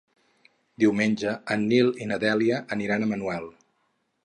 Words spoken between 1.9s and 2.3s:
i na